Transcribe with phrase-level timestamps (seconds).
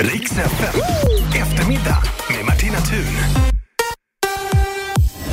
[0.00, 0.80] Riks FM.
[1.42, 1.98] Eftermiddag
[2.30, 3.16] med Martina Thun.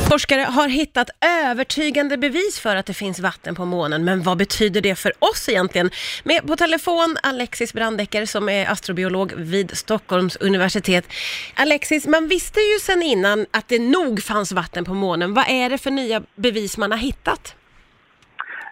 [0.10, 1.10] Forskare har hittat
[1.46, 5.50] övertygande bevis för att det finns vatten på månen, men vad betyder det för oss
[5.50, 5.90] egentligen?
[6.24, 11.06] Med på telefon Alexis Brandecker som är astrobiolog vid Stockholms universitet.
[11.56, 15.34] Alexis, man visste ju sedan innan att det nog fanns vatten på månen.
[15.34, 17.56] Vad är det för nya bevis man har hittat?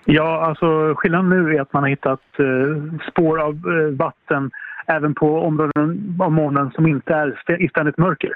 [0.05, 4.52] Ja, alltså skillnaden nu är att man har hittat eh, spår av eh, vatten
[4.88, 8.32] även på områden av månen som inte är i ständigt mörker.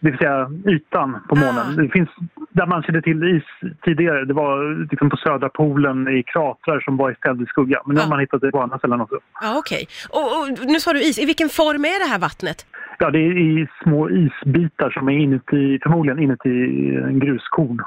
[0.00, 1.66] Det vill säga ytan på månen.
[1.72, 1.82] Ah.
[1.82, 2.08] Det finns,
[2.50, 6.96] där man kände till is tidigare, det var liksom på södra polen i kratrar som
[6.96, 7.82] var i ständig skugga.
[7.86, 8.04] Men nu Ah.
[8.04, 9.18] har man hittat det på andra ställen också.
[9.40, 9.88] Ja, okej.
[10.10, 11.18] Och, och nu sa du is.
[11.18, 12.66] I vilken form är det här vattnet?
[12.98, 16.48] Ja, det är i små isbitar som är inuti, förmodligen inuti
[16.96, 17.80] en gruskorn.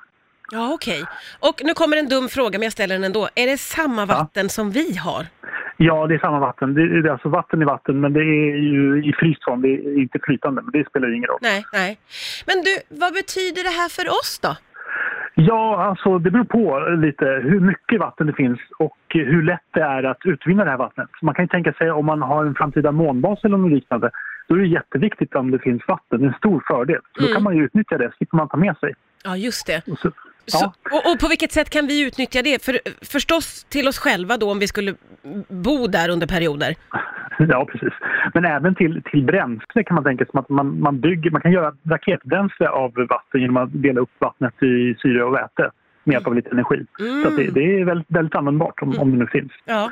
[0.53, 1.03] Ja, okej.
[1.39, 3.29] Och nu kommer en dum fråga, men jag ställer den ändå.
[3.35, 5.25] Är det samma vatten som vi har?
[5.87, 6.73] Ja, det är samma vatten.
[6.73, 9.61] Det är alltså vatten i vatten, men det är ju i fryst form.
[9.61, 11.39] Det är inte flytande, men det spelar ju ingen roll.
[11.41, 11.97] Nej, nej.
[12.47, 14.55] Men du, vad betyder det här för oss då?
[15.35, 19.81] Ja, alltså det beror på lite hur mycket vatten det finns och hur lätt det
[19.81, 21.09] är att utvinna det här vattnet.
[21.21, 24.11] Man kan ju tänka sig om man har en framtida månbas eller något liknande,
[24.47, 26.19] då är det jätteviktigt om det finns vatten.
[26.19, 27.01] Det är en stor fördel.
[27.15, 27.33] Så Då Mm.
[27.35, 28.93] kan man ju utnyttja det, slipper man ta med sig.
[29.23, 29.87] Ja, just det.
[29.91, 30.11] Och så,
[30.45, 32.63] Så, och, och på vilket sätt kan vi utnyttja det?
[32.65, 34.95] För, förstås till oss själva då om vi skulle
[35.47, 36.75] bo där under perioder.
[37.39, 37.93] ja, precis.
[38.33, 41.51] Men även till, till bränsle kan man tänka sig att man, man, bygger, man kan
[41.51, 45.71] göra raketbränsle av vatten genom att dela upp vattnet i syre och väte
[46.03, 46.85] med hjälp av lite energi.
[47.23, 49.51] Så att det, det är väldigt, väldigt användbart om, om det nu finns.
[49.65, 49.91] Ja.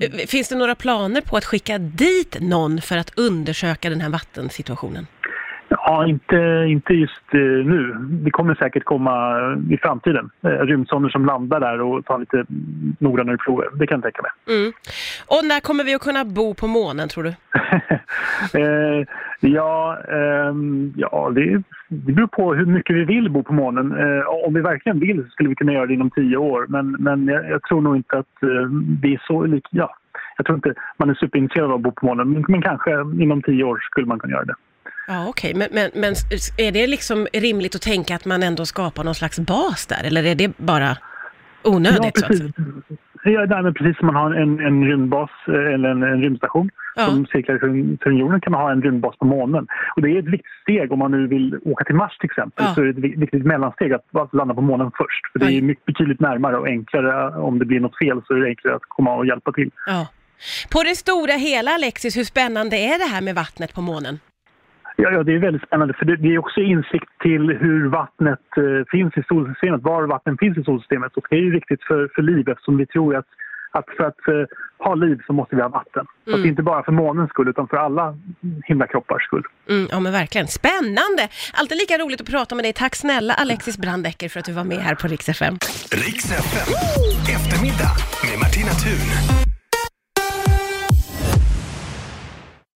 [0.00, 4.10] Eh, Finns det några planer på att skicka dit någon för att undersöka den här
[4.10, 5.06] vattensituationen?
[5.78, 7.96] Ja, inte, inte just eh, nu.
[7.98, 9.36] Det kommer säkert komma
[9.70, 10.30] i framtiden.
[10.42, 12.44] Eh, rymdsonder som landar där och tar lite
[12.98, 13.68] noggrannare prover.
[13.74, 14.58] Det kan jag tänka mig.
[14.58, 14.72] Mm.
[15.26, 17.30] Och när kommer vi att kunna bo på månen tror du?
[18.60, 19.06] eh,
[19.40, 23.92] ja, ehm, ja det, det beror på hur mycket vi vill bo på månen.
[23.92, 26.66] Eh, om vi verkligen vill så skulle vi kunna göra det inom tio år.
[26.68, 28.48] Men, men jag, jag tror nog inte att eh,
[29.02, 29.68] vi är så lika...
[29.70, 29.96] Ja,
[30.36, 32.30] jag tror inte man är superintresserad av att bo på månen.
[32.30, 34.54] Men, men kanske inom tio år skulle man kunna göra det.
[35.08, 35.54] Ja, okej.
[35.54, 36.14] Men, men, men
[36.58, 40.04] är det liksom rimligt att tänka att man ändå skapar någon slags bas där?
[40.04, 40.96] Eller är det bara
[41.64, 42.18] onödigt?
[42.18, 42.52] så att säga?
[43.24, 46.70] Ja, nej, men precis som man har en, en rymdbas eh, eller en, en rymdstation
[46.96, 47.06] Ja.
[47.06, 47.58] som cirklar
[48.04, 49.66] kring jorden kan man ha en rymdbas på månen.
[49.96, 52.64] Och det är ett viktigt steg om man nu vill åka till Mars till exempel.
[52.68, 52.74] Ja.
[52.74, 55.32] Så är det ett vi- viktigt mellansteg att, att landa på månen först.
[55.32, 57.36] För det är mycket, betydligt närmare och enklare.
[57.40, 59.70] Om det blir något fel så är det enklare att komma och hjälpa till.
[59.86, 60.06] Ja.
[60.72, 64.18] På det stora hela, Alexis, hur spännande är det här med vattnet på månen?
[65.02, 68.82] Ja, ja, det är väldigt spännande för det, är också insikt till hur vattnet eh,
[68.90, 71.16] finns i solsystemet, var vatten finns i solsystemet.
[71.16, 73.26] Och det är ju viktigt för, för liv eftersom vi tror att,
[73.70, 74.44] att för att eh,
[74.86, 76.04] ha liv så måste vi ha vatten.
[76.24, 76.48] Så att Mm.
[76.48, 78.16] inte bara för månens skull utan för alla
[78.64, 79.44] himlakroppars skull.
[79.68, 80.46] Mm, ja, men verkligen.
[80.46, 81.22] Spännande!
[81.60, 82.72] Alltid lika roligt att prata med dig.
[82.72, 85.54] Tack snälla Alexis Brandecker för att du var med här på Rix FM.
[86.04, 86.68] Riks FM.
[87.36, 87.92] Eftermiddag
[88.28, 89.51] med Martina Thun.